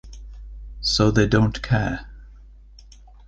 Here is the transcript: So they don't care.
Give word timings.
So 0.81 1.11
they 1.11 1.27
don't 1.27 1.61
care. 1.61 2.09